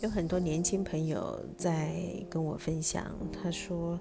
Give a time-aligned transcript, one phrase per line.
[0.00, 1.92] 有很多年轻朋友在
[2.30, 3.98] 跟我分享，他说：“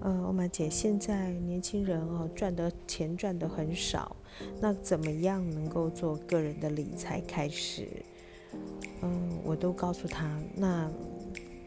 [0.00, 4.16] 呃，欧玛姐，现在年轻人哦，赚的钱赚的很少，
[4.60, 7.86] 那怎么样能够做个人的理财开始？”
[9.02, 10.90] 嗯，我都告诉他，那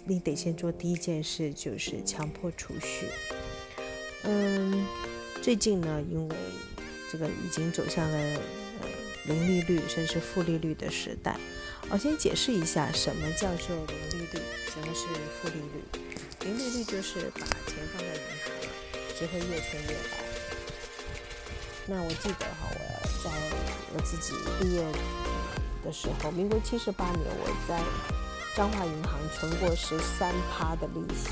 [0.04, 3.08] 你得先做第一件事，就是强迫储蓄。
[4.24, 4.84] 嗯，
[5.44, 6.36] 最近呢，因为
[7.12, 8.40] 这个已经走向了
[9.26, 11.38] 零利率甚至负利率的时代。
[11.90, 14.40] 我先解释一下什么叫做零利率，
[14.72, 15.08] 什么是
[15.42, 15.84] 负利率。
[16.42, 18.52] 零利率就是把钱放在银行，
[19.18, 20.18] 只会越存越薄。
[21.86, 22.80] 那我记得哈，我
[23.24, 23.30] 在
[23.94, 24.82] 我自己毕业
[25.84, 27.80] 的时候，民国七十八年，我在
[28.56, 31.30] 彰化银行存过十三趴的利息。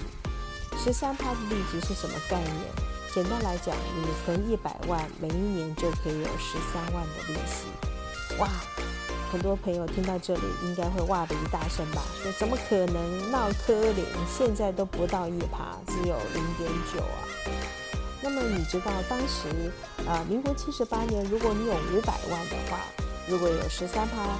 [0.83, 2.90] 十三趴的利息是什么概念？
[3.13, 7.67] 简单来讲，你存一百万，每一年就可以有十三万的利息。
[8.39, 8.47] 哇！
[9.29, 12.01] 很多朋友听到这里，应该会哇的一大声吧？
[12.23, 14.05] 说怎么可能闹科零？
[14.27, 17.19] 现在都不到一趴，只有零点九啊。
[18.21, 19.71] 那么你知道当时
[20.07, 22.79] 啊，民国七十八年，如果你有五百万的话，
[23.27, 24.37] 如果有十三趴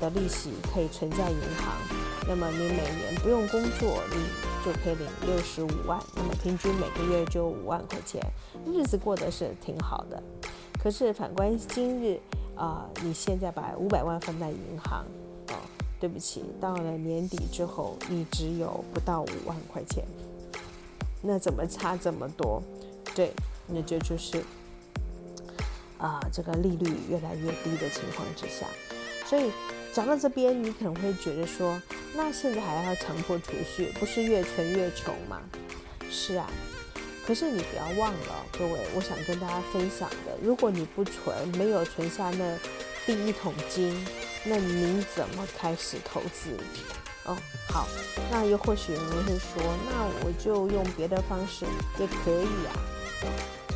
[0.00, 1.76] 的利息可以存在银行，
[2.26, 4.16] 那么你每年不用工作，你
[4.64, 5.98] 就可以领六十五万。
[6.14, 8.20] 那么平均每个月就五万块钱，
[8.66, 10.22] 日子过得是挺好的。
[10.82, 12.20] 可是反观今日。
[12.56, 15.04] 啊，你现在把五百万放在银行，
[15.48, 15.54] 哦，
[15.98, 20.04] 对不起，到了年底之后，你只有不到五万块钱，
[21.20, 22.62] 那怎么差这么多？
[23.12, 23.32] 对，
[23.66, 24.40] 那就就是
[25.98, 28.68] 啊，这个利率越来越低的情况之下，
[29.26, 29.50] 所以
[29.94, 31.80] 讲到这边，你可能会觉得说，
[32.16, 35.40] 那现在还要强迫储蓄，不是越存越穷吗？
[36.10, 36.50] 是啊。
[37.24, 42.58] 可是你不要忘了，各位，我想跟大家分享的，如果你不存，没有存下那
[43.06, 44.04] 第一桶金，
[44.44, 46.58] 那你怎么开始投资？
[47.26, 47.36] 哦，
[47.68, 47.86] 好，
[48.32, 51.64] 那又或许有人会说，那我就用别的方式
[52.00, 52.74] 也可以啊。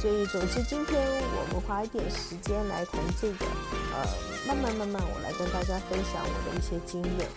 [0.00, 3.46] 所以，总之，今天我们花一点时间来谈这个，
[3.92, 4.06] 呃，
[4.46, 7.28] 慢慢慢慢，我来跟大家分享我的一些经验。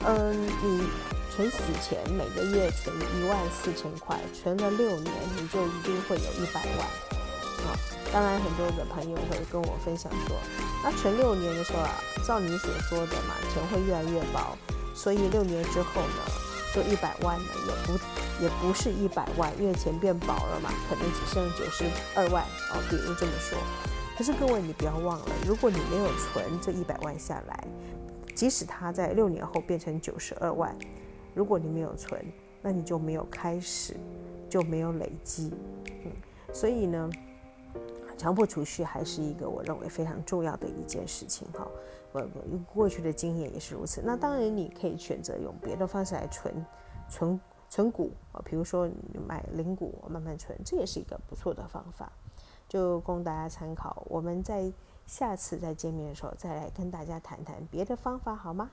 [0.00, 0.88] 嗯，你。
[1.32, 6.86] 存死钱每个月存一万四千块，存了六年，你就一定会有一百万。
[7.64, 7.78] 啊，
[8.12, 10.36] 当然很多的朋友会跟我分享说，
[10.82, 11.94] 那存六年的时候啊，
[12.26, 14.58] 照你所说的嘛，钱会越来越薄，
[14.92, 16.18] 所以六年之后呢，
[16.74, 17.96] 就一百万呢，也不
[18.40, 21.84] 也不是一百万，因为钱变薄了嘛，可能只剩九十
[22.16, 22.42] 二万
[22.72, 23.58] 哦，比如这么说。
[24.16, 27.64] 可是各位，你不要忘了，如果你没有存这一百万下来，
[28.34, 30.76] 即使它在六年后变成九十二万。
[31.34, 32.20] 如果你没有存，
[32.60, 33.94] 那你就没有开始，
[34.48, 35.52] 就没有累积，
[36.04, 36.12] 嗯，
[36.52, 37.10] 所以呢，
[38.18, 41.66] 强迫储蓄还是一个我认为非常重要的一件事情哈。
[42.12, 42.20] 我
[42.74, 44.02] 过去的经验也是如此。
[44.04, 46.52] 那当然你可以选择用别的方式来存，
[47.08, 47.40] 存
[47.70, 52.12] 存股啊，比如说你买零股慢慢存，这也是一个不错的方法，
[52.68, 54.02] 就供大家参考。
[54.10, 54.70] 我们在
[55.06, 58.70] 下次再见面的时候再来跟大家谈谈别的方法好吗？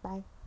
[0.00, 0.37] 拜。